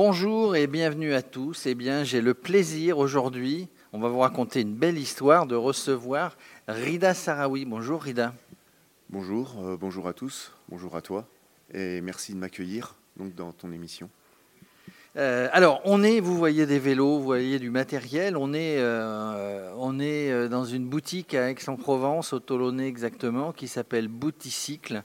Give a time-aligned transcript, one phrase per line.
[0.00, 1.66] Bonjour et bienvenue à tous.
[1.66, 6.36] Eh bien, j'ai le plaisir aujourd'hui, on va vous raconter une belle histoire, de recevoir
[6.68, 7.64] Rida Sarawi.
[7.64, 8.32] Bonjour Rida.
[9.10, 11.26] Bonjour, euh, bonjour à tous, bonjour à toi
[11.74, 14.08] et merci de m'accueillir donc dans ton émission.
[15.16, 18.36] Euh, alors, on est, vous voyez des vélos, vous voyez du matériel.
[18.36, 20.17] On est, euh, on est euh,
[20.48, 25.02] dans une boutique à Aix-en-Provence, au Tolonnais exactement, qui s'appelle Bouticycle,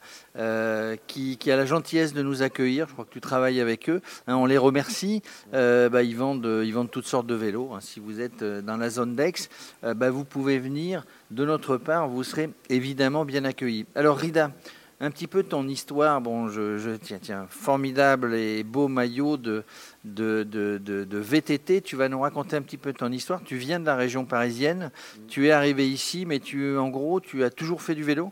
[1.07, 2.88] qui, qui, a la gentillesse de nous accueillir.
[2.88, 4.02] Je crois que tu travailles avec eux.
[4.27, 5.21] Hein, on les remercie.
[5.52, 7.71] Bah, ils, vendent, ils vendent toutes sortes de vélos.
[7.73, 7.79] Hein.
[7.81, 9.49] Si vous êtes dans la zone d'Aix,
[9.81, 12.07] bah, vous pouvez venir de notre part.
[12.07, 13.85] Vous serez évidemment bien accueillis.
[13.95, 14.52] Alors, Rida,
[14.99, 16.21] un petit peu ton histoire.
[16.21, 19.63] Bon, je, tiens, tiens, formidable et beau maillot de,
[20.03, 21.81] de, de, VTT.
[21.81, 23.43] Tu vas nous raconter un petit peu ton histoire.
[23.43, 24.91] Tu viens de la région parisienne.
[25.27, 28.31] Tu es arrivé ici, mais tu, en gros, tu as toujours fait du vélo?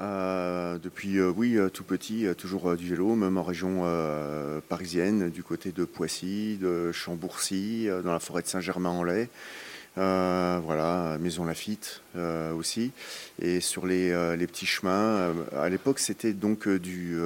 [0.00, 3.82] Euh, depuis, euh, oui, euh, tout petit, toujours du vélo, même en région
[4.68, 9.28] parisienne, du côté de Poissy, de Chambourcy, dans la forêt de Saint-Germain-en-Laye.
[9.98, 12.92] Euh, voilà, Maison Lafitte euh, aussi.
[13.42, 17.18] Et sur les, euh, petits chemins, à l'époque c'était donc du,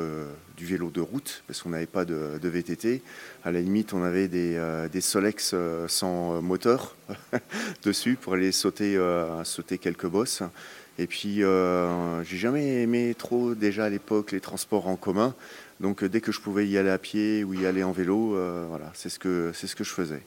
[0.58, 3.02] vélo de route, parce qu'on n'avait pas de, VTT.
[3.44, 5.54] À la limite, on avait des, Solex
[5.88, 6.96] sans moteur
[7.84, 8.98] dessus pour aller sauter,
[9.80, 10.42] quelques bosses.
[10.98, 11.42] Et puis,
[12.22, 15.34] j'ai jamais aimé trop déjà à l'époque les transports en commun.
[15.80, 18.36] Donc, dès que je pouvais y aller à pied ou y aller en vélo,
[18.68, 19.18] voilà, c'est ce
[19.52, 20.22] ce que je faisais.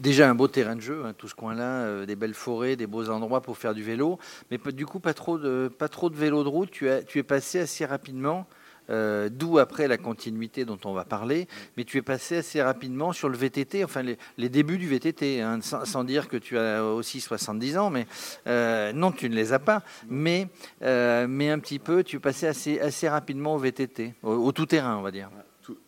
[0.00, 2.86] Déjà un beau terrain de jeu, hein, tout ce coin-là, euh, des belles forêts, des
[2.86, 4.18] beaux endroits pour faire du vélo,
[4.50, 6.70] mais du coup pas trop de, pas trop de vélo de route.
[6.70, 8.46] Tu, es passé assez rapidement,
[8.88, 13.12] euh, d'où après la continuité dont on va parler, mais tu es passé assez rapidement
[13.12, 17.20] sur le VTT, enfin les, débuts du VTT, hein, sans, dire que tu as aussi
[17.20, 18.06] 70 ans, mais
[18.46, 20.48] euh, non, tu ne les as pas, mais,
[20.80, 24.96] mais un petit peu, tu es passé assez, assez rapidement au VTT, au tout terrain,
[24.96, 25.28] on va dire.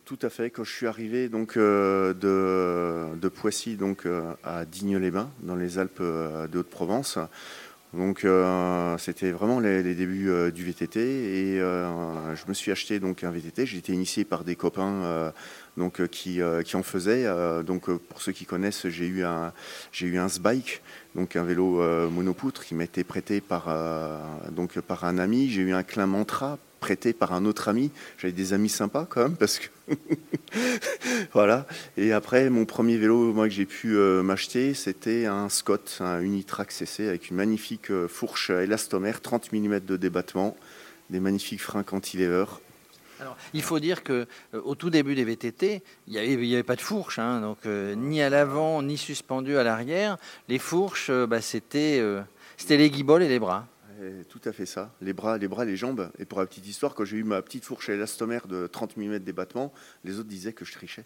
[0.05, 0.49] Tout, à fait.
[0.49, 5.97] Quand je suis arrivé donc euh, de, Poissy donc euh, à Digne-les-Bains dans les Alpes
[6.01, 7.17] euh, de Haute-Provence.
[7.93, 8.25] Donc
[8.97, 13.67] c'était vraiment les, débuts du VTT et je me suis acheté donc un VTT.
[13.67, 15.31] J'ai été initié par des copains
[15.77, 17.27] donc qui, qui en faisaient.
[17.63, 19.53] donc pour ceux qui connaissent, j'ai eu un
[19.91, 20.81] j'ai eu un Sbike,
[21.13, 23.67] donc un vélo monopoutre qui m'a été prêté par
[24.51, 25.51] donc par un ami.
[25.51, 27.91] J'ai eu un Klein Mantra prêté par un autre ami.
[28.17, 29.67] J'avais des amis sympas quand même parce que
[31.33, 31.65] voilà.
[31.95, 36.19] Et après, mon premier vélo moi que j'ai pu euh, m'acheter, c'était un Scott, un
[36.19, 40.57] Unitrack CC avec une magnifique euh, fourche élastomère, 30 mm de débattement,
[41.09, 42.47] des magnifiques freins cantilever.
[43.21, 46.75] Alors, il faut dire que euh, au tout début des VTT, il n'y avait, pas
[46.75, 50.17] de fourche, hein, donc ni à l'avant ni suspendu à l'arrière.
[50.49, 52.03] Les fourches, bah, c'était
[52.57, 53.67] c'était les guiboles et les bras
[54.29, 54.93] tout à fait ça.
[55.01, 56.11] Les bras, les bras, les jambes.
[56.19, 59.19] Et pour la petite histoire, quand j'ai eu ma petite fourche élastomère de 30 mm
[59.19, 61.05] d'ébattement, les autres disaient que je trichais.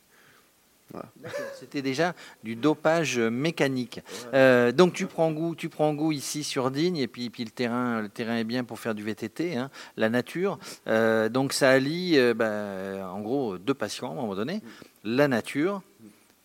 [1.60, 2.14] C'était déjà
[2.44, 4.02] du dopage mécanique.
[4.34, 7.52] Euh, donc tu prends goût, tu prends goût ici sur Digne et puis, puis le
[7.52, 10.60] terrain, le terrain est bien pour faire du VTT, hein, la nature.
[10.88, 14.62] Euh, donc ça allie, euh, bah, en gros, deux passions à un moment donné,
[15.04, 15.82] la nature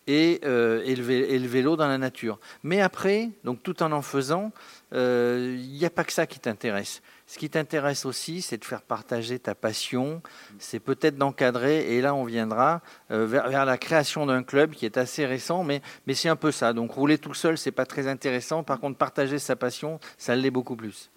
[0.07, 2.39] et, et, le, vélo dans la nature.
[2.63, 4.51] Mais après, donc tout en en faisant,
[4.91, 7.01] il euh, n'y a pas que ça qui t'intéresse.
[7.25, 10.21] Ce qui t'intéresse aussi, c'est de faire partager ta passion,
[10.59, 14.97] c'est peut-être d'encadrer, et là on viendra euh, vers, la création d'un club qui est
[14.97, 16.73] assez récent, mais, mais c'est un peu ça.
[16.73, 18.63] Donc rouler tout seul, c'est pas très intéressant.
[18.63, 21.09] Par contre, partager sa passion, ça l'est beaucoup plus.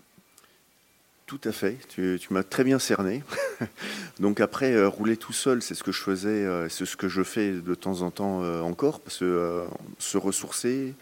[1.27, 3.25] Tout à fait, tu, m'as très bien cerné.
[4.21, 7.23] Donc après, euh, rouler tout seul, c'est ce que je faisais, c'est ce que je
[7.23, 9.65] fais de temps en temps encore, parce que
[9.99, 10.95] se ressourcer,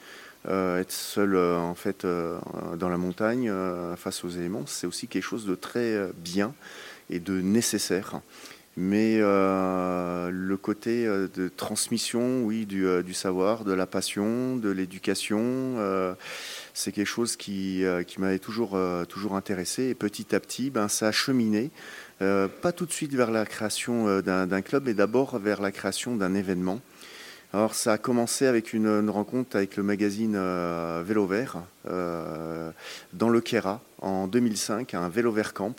[0.46, 2.38] euh, être seul euh, en fait euh,
[2.76, 3.50] dans la montagne
[3.96, 6.54] face aux éléments, c'est aussi quelque chose de très bien
[7.10, 8.20] et de nécessaire.
[8.76, 15.76] Mais le côté de transmission, oui, du, savoir, de la passion, de l'éducation,
[16.74, 18.78] c'est quelque chose qui, qui m'avait toujours,
[19.08, 19.84] toujours intéressé.
[19.84, 21.70] Et petit à petit, ben, ça a cheminé.
[22.18, 26.34] pas tout de suite vers la création d'un club, mais d'abord vers la création d'un
[26.34, 26.80] événement.
[27.54, 32.72] Alors ça a commencé avec une, rencontre avec le magazine euh, Vélo Vert euh,
[33.12, 35.76] dans le Kera en 2005, un Vélo Vert Camp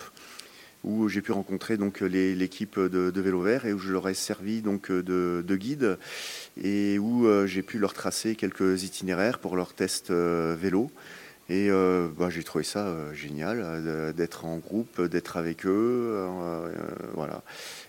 [0.85, 4.61] où j'ai pu rencontrer donc l'équipe de, Vélo Vert et où je leur ai servi
[4.61, 5.97] donc de, guide
[6.61, 10.91] et où euh, j'ai pu leur tracer quelques itinéraires pour leur test vélo.
[11.47, 16.27] Et bah, j'ai trouvé ça génial d'être en groupe, d'être avec eux,
[17.13, 17.43] voilà.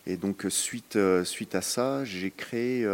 [0.06, 2.86] Et donc suite suite à ça, j'ai créé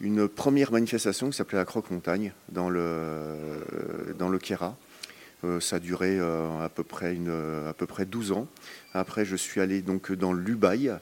[0.00, 3.36] une première manifestation qui s'appelait la Croque Montagne dans le,
[4.18, 4.38] dans le.
[5.60, 7.30] Ça a duré à, peu près une,
[7.68, 8.48] à peu près 12 ans.
[8.94, 10.92] Après, je suis allé donc dans l'Ubaï.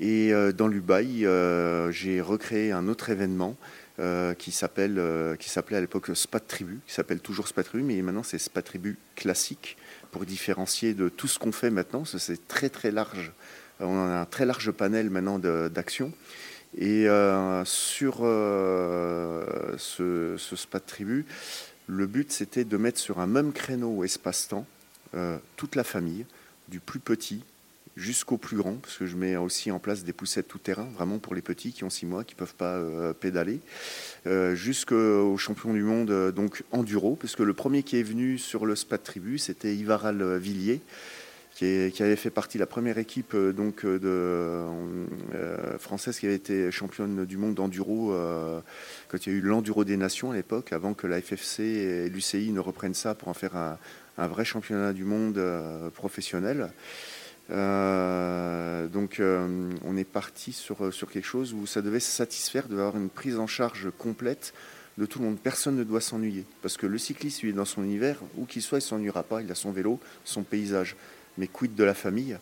[0.00, 1.26] Et dans l'Ubaï,
[1.90, 3.56] j'ai recréé un autre événement
[4.38, 8.64] qui s'appelait à l'époque Spat Tribu, qui s'appelle toujours Spat Tribu, mais maintenant c'est Spat
[8.64, 9.76] Tribu classique
[10.10, 12.04] pour différencier de tout ce qu'on fait maintenant.
[12.04, 13.32] C'est très très large.
[13.80, 16.12] On a un très large panel maintenant d'actions.
[16.76, 21.24] Et euh, sur euh, ce, ce, spa tribu,
[21.88, 24.66] le but c'était de mettre sur un même créneau espace-temps
[25.16, 26.24] euh, toute la famille,
[26.68, 27.42] du plus petit
[27.96, 31.18] jusqu'au plus grand, parce que je mets aussi en place des poussettes tout terrain, vraiment
[31.18, 32.80] pour les petits qui ont six mois, qui ne peuvent pas
[33.14, 33.58] pédaler,
[34.54, 38.76] jusqu'aux champions du monde, donc enduro, parce que le premier qui est venu sur le
[38.76, 40.80] spa de tribu, c'était Ivaral Villiers,
[41.58, 43.98] qui, avait fait partie de la première équipe euh, donc, euh,
[45.34, 48.14] euh, française qui avait été championne du monde d'enduro
[49.08, 52.08] quand il y a eu l'enduro des nations à l'époque, avant que la FFC et
[52.08, 53.78] l'UCI ne reprennent ça pour en faire un,
[54.28, 55.40] vrai championnat du monde
[55.94, 56.70] professionnel.
[57.48, 63.08] donc on est parti sur, sur quelque chose où ça devait se satisfaire d'avoir une
[63.08, 64.52] prise en charge complète
[64.98, 65.38] de tout le monde.
[65.38, 66.44] Personne ne doit s'ennuyer.
[66.60, 69.22] Parce que le cycliste, lui, est dans son univers, où qu'il soit, il ne s'ennuiera
[69.22, 69.42] pas.
[69.42, 70.96] Il a son vélo, son paysage
[71.38, 72.36] mais quid de la famille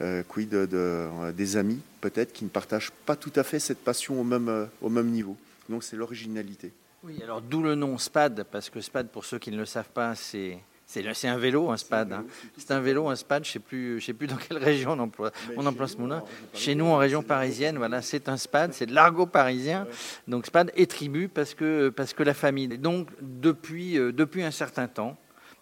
[0.00, 3.82] euh, quid de, euh, des amis peut-être qui ne partagent pas tout à fait cette
[3.82, 5.36] passion au même, euh, au même niveau.
[5.68, 6.72] Donc c'est l'originalité.
[7.02, 9.90] Oui, alors d'où le nom SPAD, parce que SPAD, pour ceux qui ne le savent
[9.90, 12.12] pas, c'est c'est un vélo, un SPAD.
[12.12, 12.24] Hein.
[12.56, 13.44] C'est un vélo, un SPAD.
[13.44, 16.24] Je ne sais, plus, sais plus dans quelle région on emploie, on emploie ce mot-là.
[16.54, 18.72] Chez nous, en région parisienne, voilà, c'est un SPAD.
[18.72, 19.86] C'est de l'argot parisien.
[20.28, 22.68] Donc SPAD et tribu parce que, parce que la famille.
[22.68, 25.18] Donc depuis, depuis un certain temps,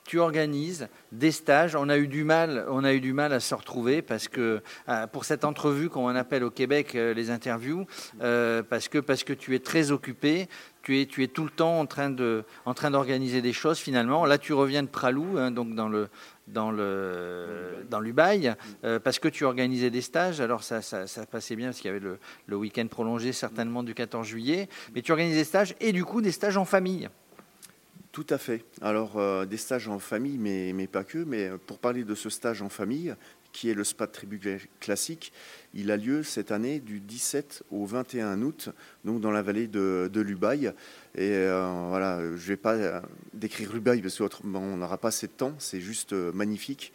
[0.07, 1.75] tu organises des stages.
[1.75, 4.63] On a eu du mal, on a eu du mal à se retrouver parce que
[4.89, 7.87] euh, pour cette entrevue qu'on appelle au Québec euh, les interviews,
[8.23, 10.49] euh, parce que parce que tu es très occupé,
[10.83, 13.79] tu es tu es tout le temps en train de en train d'organiser des choses
[13.79, 14.25] finalement.
[14.25, 16.09] Là, tu reviens de Pralou, hein, donc dans le
[16.47, 18.55] dans le dans l'Ubaï,
[19.03, 20.41] parce que tu organisais des stages.
[20.41, 23.95] Alors ça, ça, passait bien parce qu'il y avait le, le week-end prolongé certainement du
[23.95, 27.09] 14 juillet, mais tu organises des stages et du coup des stages en famille.
[28.17, 28.65] Tout à fait.
[28.81, 31.19] Alors, euh, des stages en famille, mais, pas que.
[31.19, 33.15] Mais euh, pour parler de ce stage en famille,
[33.53, 34.41] qui est le SPA de tribu
[34.81, 35.35] classique,
[35.75, 38.71] il a lieu cette année du 17 au 21 août,
[39.05, 40.73] donc dans la vallée de, de l'Ubaï.
[41.15, 43.03] Et euh, voilà, je ne vais pas
[43.35, 46.95] décrire l'Ubaï parce qu'autrement on n'aura pas assez de temps, c'est juste magnifique.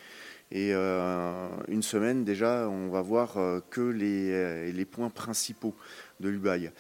[0.52, 3.38] Et une semaine déjà, on va voir
[3.70, 5.76] que les points principaux
[6.22, 6.72] de l'Ubaï.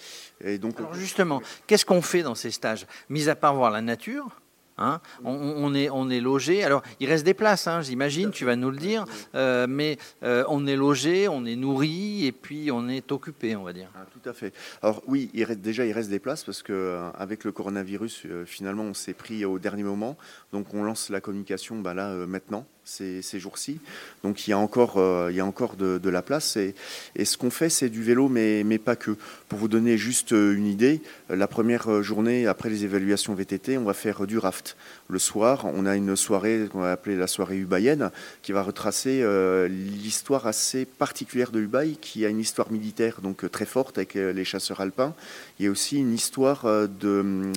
[0.44, 2.86] Et donc, Alors justement, qu'est-ce qu'on fait dans ces stages?
[3.10, 4.42] Mis à part voir la nature,
[4.82, 6.64] Hein on, est, on est logé.
[6.64, 9.06] Alors, il reste des places, hein, j'imagine, tu vas nous le dire,
[9.36, 13.64] euh, mais euh, on est logé, on est nourri et puis on est occupé, on
[13.64, 13.92] va dire.
[13.96, 14.54] Ah, tout à fait.
[14.82, 18.26] Alors oui, il reste, déjà, il reste des places parce que euh, avec le coronavirus,
[18.46, 20.18] finalement, on s'est pris au dernier moment.
[20.52, 23.80] Donc, on lance la communication bah, là, maintenant ces, jours-ci.
[24.24, 26.58] Donc il y a encore, euh, il y a encore de, la place.
[26.58, 26.76] Et,
[27.24, 29.16] ce qu'on fait, c'est du vélo, mais, mais pas que.
[29.48, 33.84] Pour vous donner juste euh, une idée, la première journée après les évaluations VTT, on
[33.84, 34.76] va faire du raft.
[35.08, 38.12] Le soir, on a une soirée qu'on va appeler la soirée ubaïenne,
[38.42, 43.50] qui va retracer euh, l'histoire assez particulière de Ubaï, qui a une histoire militaire donc
[43.52, 45.14] très forte avec les chasseurs alpins.
[45.60, 47.54] Il y a aussi une histoire de euh, euh,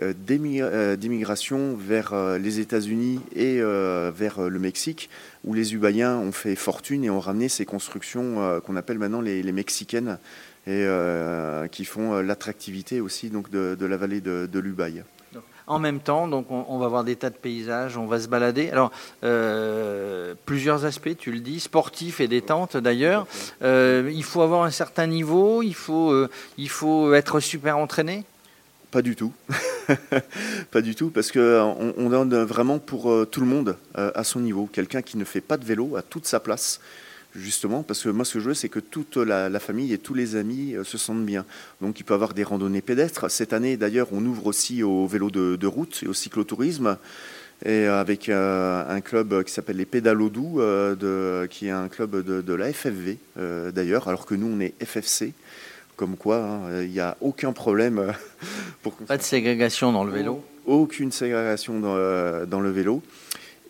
[0.00, 5.10] d'immigration vers euh, les États-Unis et vers le Mexique,
[5.44, 9.52] où les Ubaïens ont fait fortune et ont ramené ces constructions qu'on appelle maintenant les,
[9.52, 10.18] mexicaines
[10.66, 10.86] et
[11.72, 15.02] qui font l'attractivité aussi donc de, la vallée de, de l'Ubaï.
[15.66, 18.70] En même temps, donc on, va voir des tas de paysages, on va se balader.
[18.70, 18.90] Alors,
[20.44, 23.26] plusieurs aspects, tu le dis, sportifs et détente d'ailleurs.
[23.62, 26.26] il faut avoir un certain niveau, il faut,
[26.58, 28.24] il faut être super entraîné?
[28.90, 29.32] Pas du tout.
[30.70, 34.24] pas du tout, parce qu'on on donne vraiment pour euh, tout le monde euh, à
[34.24, 34.68] son niveau.
[34.70, 36.80] Quelqu'un qui ne fait pas de vélo a toute sa place,
[37.34, 40.14] justement, parce que moi, ce que je veux, c'est que toute la, famille et tous
[40.14, 41.44] les amis euh, se sentent bien.
[41.80, 43.30] Donc, il peut y avoir des randonnées pédestres.
[43.30, 46.96] Cette année, d'ailleurs, on ouvre aussi au vélo de, route et au cyclotourisme.
[47.66, 50.62] Et avec un club qui s'appelle les Pédalos Doux,
[51.50, 55.34] qui est un club de, de la FFV d'ailleurs, alors que nous on est FFC.
[56.00, 57.98] Comme quoi, hein, il n'y a aucun problème.
[57.98, 58.12] Euh,
[58.82, 63.02] pour Pas de ségrégation dans le vélo Aucune ségrégation dans, euh, dans le vélo.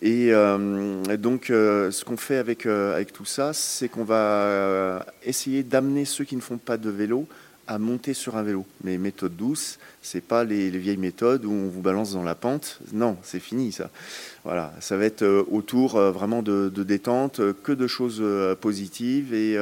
[0.01, 6.05] Et euh, donc, ce qu'on fait avec, avec tout ça, c'est qu'on va essayer d'amener
[6.05, 7.27] ceux qui ne font pas de vélo
[7.67, 8.65] à monter sur un vélo.
[8.85, 12.79] Mais méthode douce, c'est pas les, vieilles méthodes où on vous balance dans la pente.
[12.91, 13.89] Non, c'est fini ça.
[14.43, 18.23] Voilà, ça va être euh, autour euh, vraiment de, détente, euh, que de choses
[18.59, 19.57] positives et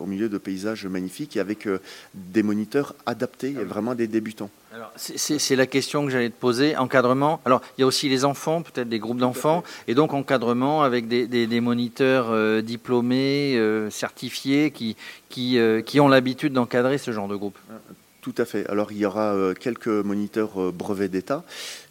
[0.00, 1.68] au milieu de paysages magnifiques et avec
[2.14, 4.50] des moniteurs adaptés et ah vraiment des débutants.
[4.96, 6.76] C'est la question que j'allais te poser.
[6.76, 7.40] Encadrement.
[7.44, 11.08] Alors, il y a aussi les enfants, peut-être des groupes d'enfants, et donc encadrement avec
[11.08, 13.58] des, moniteurs euh, diplômés,
[13.90, 14.96] certifiés, qui,
[15.28, 17.58] qui, qui ont l'habitude d'encadrer ce genre de groupe.
[18.26, 18.66] Tout à fait.
[18.66, 21.44] Alors, il y aura quelques moniteurs brevets d'État,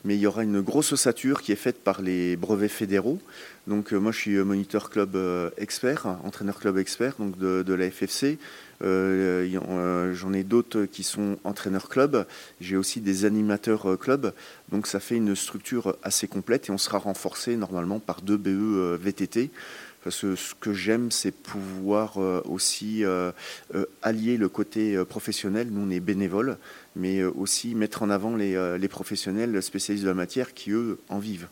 [0.03, 3.21] mais il y aura une grosse ossature qui est faite par les brevets fédéraux.
[3.67, 5.17] Donc, moi, je suis moniteur club
[5.57, 8.37] expert, entraîneur club expert donc de, la FFC.
[8.83, 12.25] Euh, euh, j'en ai d'autres qui sont entraîneurs club.
[12.59, 14.33] J'ai aussi des animateurs euh, club.
[14.71, 18.97] Donc ça fait une structure assez complète et on sera renforcé normalement par deux BE
[19.01, 19.51] VTT.
[20.09, 23.03] Ce que j'aime, c'est pouvoir aussi
[24.01, 25.69] allier le côté professionnel.
[25.71, 26.57] Nous, on est bénévoles,
[26.95, 31.19] mais aussi mettre en avant les, les professionnels spécialistes de la matière qui, eux, en
[31.19, 31.47] vivent.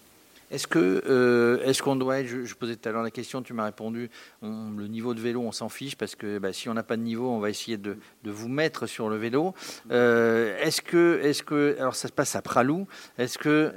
[0.53, 3.53] Est-ce que euh, est-ce qu'on doit être, je, posais tout à l'heure la question, tu
[3.53, 4.12] m'as répondu,
[4.43, 7.01] le niveau de vélo, on s'en fiche parce que bah, si on n'a pas de
[7.01, 9.55] niveau, on va essayer de, vous mettre sur le vélo.
[9.89, 12.86] Euh, est-ce que est-ce que alors ça se passe à Pralou,
[13.17, 13.74] est-ce que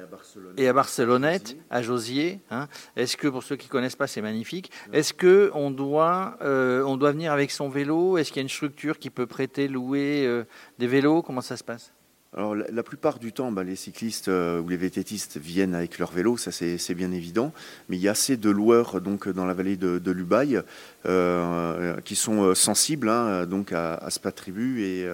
[0.58, 4.70] et à Barcelonnette, à Josier, hein, est-ce que pour ceux qui connaissent pas, c'est magnifique.
[4.92, 8.18] Est-ce que on doit euh, on doit venir avec son vélo?
[8.18, 10.44] Est-ce qu'il y a une structure qui peut prêter, louer
[10.78, 11.22] des vélos?
[11.22, 11.95] Comment ça se passe?
[12.36, 16.12] Alors la, plupart du temps, bah, les cyclistes euh, ou les vététistes viennent avec leur
[16.12, 17.50] vélo, ça c'est bien évident.
[17.88, 20.60] Mais il y a assez de loueurs donc dans la vallée de, Lubaï
[21.06, 25.08] euh, qui sont euh, sensibles hein, donc à, à Spa Tribu et,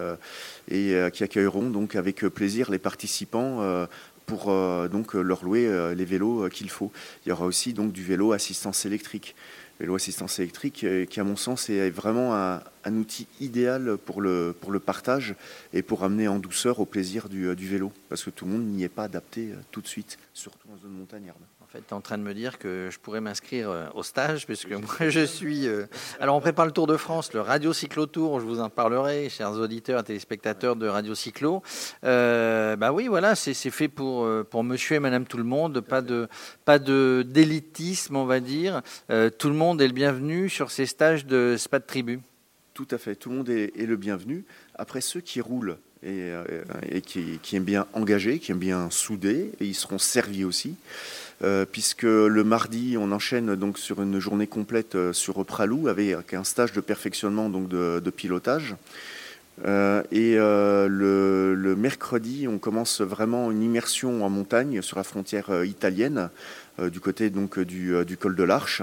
[0.69, 3.87] et qui accueilleront donc avec plaisir les participants
[4.25, 4.45] pour
[4.89, 6.91] donc leur louer les vélos qu'il faut.
[7.25, 9.35] Il y aura aussi donc du vélo assistance électrique
[9.83, 12.61] vélo assistance électrique, euh, qui à mon sens est vraiment un,
[12.95, 15.35] outil idéal pour le, partage
[15.73, 18.65] et pour amener en douceur au plaisir du, euh, vélo, parce que tout le monde
[18.65, 21.39] n'y est pas adapté euh, tout de suite, surtout en zone montagnarde
[21.73, 25.09] fait, en train de me dire que je pourrais m'inscrire euh, au stage, puisque moi,
[25.09, 25.67] je suis.
[25.67, 25.85] Euh,
[26.19, 29.27] alors, on prépare le Tour de France, le Radio Cyclo Tour, je vous en parlerai,
[29.29, 31.63] chers auditeurs et téléspectateurs de Radio Cyclo.
[32.03, 36.01] Euh, bah oui, voilà, c'est fait pour, pour monsieur et madame tout le monde, pas
[36.01, 36.27] de
[36.63, 38.81] pas d'élitisme, on va dire.
[39.07, 42.19] tout le monde est le bienvenu sur ces stages de spa de tribu.
[42.73, 44.45] Tout à fait, tout le monde est, le bienvenu.
[44.75, 49.75] Après, ceux qui roulent et, qui, qui, aiment bien engager, qui aiment bien souder, ils
[49.75, 50.75] seront servis aussi.
[51.43, 56.33] Euh, puisque le mardi, on enchaîne donc sur une journée complète euh, sur Pralou avec
[56.33, 58.75] un stage de perfectionnement donc de, pilotage.
[59.65, 66.29] Euh, et le, mercredi, on commence vraiment une immersion en montagne sur la frontière italienne,
[66.81, 68.81] du côté du, col de l'Arche.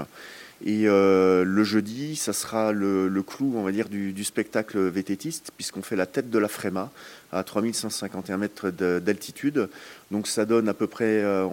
[0.63, 5.95] Et le jeudi, ça sera le, clou, on va dire, du, spectacle vététiste, puisqu'on fait
[5.95, 6.91] la tête de la Fréma,
[7.31, 9.69] à 3151 mètres d'altitude.
[10.11, 11.47] Donc ça donne à peu près, euh,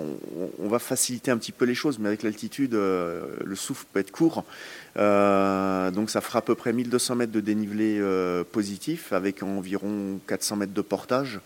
[0.58, 4.00] on, va faciliter un petit peu les choses, mais avec l'altitude, euh, le souffle peut
[4.00, 4.44] être court.
[4.96, 8.02] Euh, donc ça fera à peu près 1200 mètres de dénivelé
[8.52, 11.40] positif, avec environ 400 mètres de portage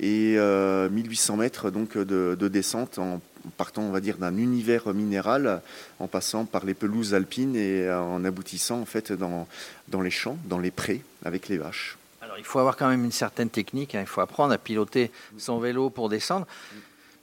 [0.00, 3.20] et 1800 mètres donc de, descente en
[3.56, 5.62] partant, on va dire, d'un univers minéral,
[5.98, 9.46] en passant par les pelouses alpines et en aboutissant en fait dans,
[9.88, 11.96] dans les champs, dans les prés, avec les vaches
[12.38, 13.94] il faut avoir quand même une certaine technique.
[13.94, 14.00] Hein.
[14.00, 16.46] Il faut apprendre à piloter son vélo pour descendre.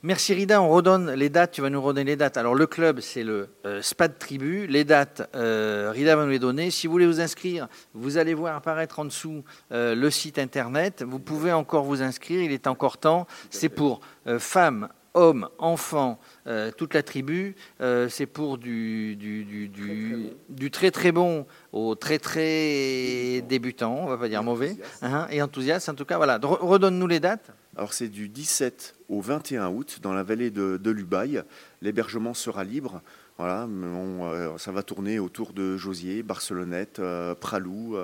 [0.03, 2.37] Merci Rida, on redonne les dates, tu vas nous redonner les dates.
[2.37, 4.67] Alors le club, c'est le euh, SPAD Tribu.
[4.67, 6.69] Les dates, euh, Rida va nous les donner.
[6.69, 11.03] Si vous voulez vous inscrire, vous allez voir apparaître en dessous euh, le site internet.
[11.05, 13.25] Vous pouvez encore vous inscrire, il est encore temps.
[13.49, 14.01] C'est pour
[14.39, 17.55] femmes, hommes, enfants, euh, toute la tribu.
[17.81, 24.29] Euh, c'est pour du, du, très, très bon au très très débutant, on va pas
[24.29, 25.89] dire mauvais, hein, et enthousiaste.
[25.89, 26.39] En tout cas, voilà.
[26.41, 27.51] Redonne-nous les dates.
[27.75, 31.43] Alors c'est du 17 au 21 août dans la vallée de, de Lubaï.
[31.81, 33.01] L'hébergement sera libre.
[33.37, 37.01] Voilà, euh, ça va tourner autour de Josier, Barcelonnette,
[37.39, 37.97] Pralou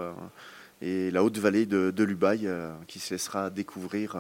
[0.82, 2.48] et la haute vallée de, de Lubaï
[2.88, 4.18] qui se laissera découvrir.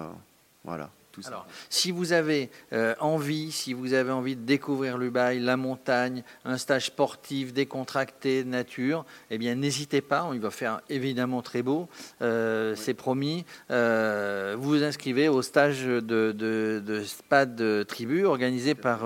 [0.64, 0.90] voilà.
[1.27, 6.24] Alors, si vous avez euh, envie, si vous avez envie de découvrir l'Ubaï, la montagne,
[6.43, 10.24] un stage sportif décontracté, nature, eh bien, n'hésitez pas.
[10.24, 11.88] On y va faire évidemment très beau,
[12.22, 13.46] euh, c'est promis.
[13.70, 19.01] Euh, vous vous inscrivez au stage de, de, de SPAD Tribu organisé par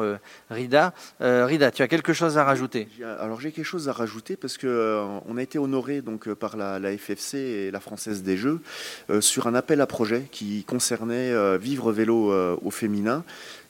[0.49, 0.93] Rida.
[1.19, 2.87] Rida, tu as quelque chose à rajouter?
[3.19, 6.79] Alors, j'ai quelque chose à rajouter parce que on a été honoré donc par la,
[6.79, 8.61] la, FFC et la Française des Jeux
[9.19, 13.23] sur un appel à projet qui concernait vivre vélo euh, au féminin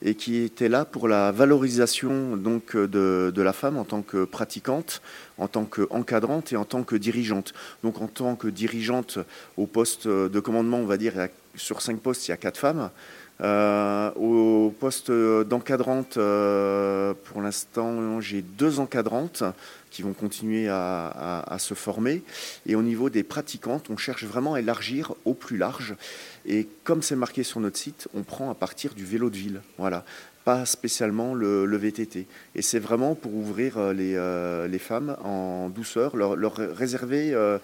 [0.04, 4.26] et qui était là pour la valorisation donc de, de la femme en tant que
[4.26, 5.02] pratiquante,
[5.38, 7.54] en tant qu'encadrante et en tant que dirigeante.
[7.84, 9.18] Donc en tant que dirigeante
[9.58, 11.14] au poste de commandement, on va dire,
[11.56, 12.92] sur cinq postes, il y a quatre femmes.
[13.42, 19.44] au poste d'encadrante, pour l'instant, j'ai deux encadrantes
[19.90, 22.24] qui vont continuer à, se former.
[22.66, 25.96] Et au niveau des pratiquantes, on cherche vraiment à élargir au plus large.
[26.46, 29.62] Et comme c'est marqué sur notre site, on prend à partir du vélo de ville.
[29.78, 30.06] Voilà
[30.48, 32.26] pas spécialement le, VTT.
[32.56, 37.60] Et c'est vraiment pour ouvrir euh, les, euh, les, femmes en douceur, leur, réserver euh,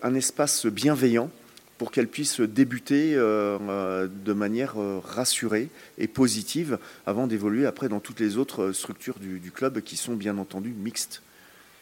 [0.00, 1.28] un espace bienveillant
[1.76, 8.36] pour qu'elles puissent débuter de manière rassurée et positive avant d'évoluer après dans toutes les
[8.36, 11.20] autres structures du club qui sont bien entendu mixtes.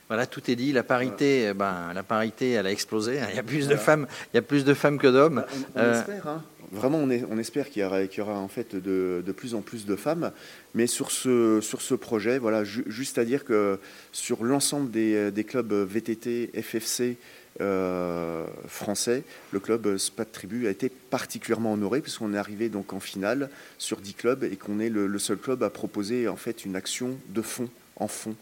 [0.09, 0.73] Voilà, tout est dit.
[0.73, 3.18] La parité, eh ben, la parité, elle a explosé.
[3.30, 5.44] Il y a plus de femmes, il y a plus de femmes que d'hommes.
[5.75, 6.42] On, euh, espère, hein.
[6.73, 10.32] Vraiment, on, espère qu'il y, aura, en fait de, plus en plus de femmes.
[10.75, 13.78] Mais sur ce, sur ce projet, voilà, juste à dire que
[14.11, 17.18] sur l'ensemble des, clubs VTT, FFC
[17.61, 23.00] euh, français, le club SPAT Tribu a été particulièrement honoré puisqu'on est arrivé donc en
[23.00, 26.64] finale sur 10 clubs et qu'on est le, le, seul club à proposer en fait
[26.64, 28.35] une action de fond en fond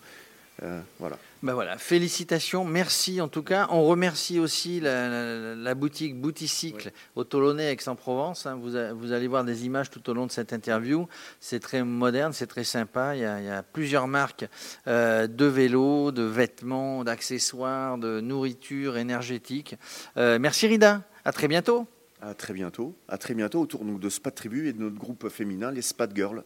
[0.63, 1.19] euh, voilà.
[1.43, 3.67] Ben voilà, félicitations, merci en tout cas.
[3.71, 8.45] On remercie aussi la, boutique Bouticycle au Tolonnais Aix-en-Provence.
[8.45, 8.57] Hein.
[8.57, 11.09] Vous, vous, allez voir des images tout au long de cette interview.
[11.41, 13.17] C'est très moderne, c'est très sympa.
[13.17, 14.47] Il y a, plusieurs marques
[14.87, 19.77] euh, de vélos, de vêtements, d'accessoires, de nourriture énergétique.
[20.19, 21.87] Euh, merci Rida, à très bientôt.
[22.21, 25.71] À très bientôt, à très bientôt autour de Spat Tribu et de notre groupe féminin,
[25.71, 26.45] les Spat Girls.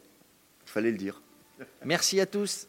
[0.66, 1.20] Fallait le dire.
[1.84, 2.68] Merci à tous.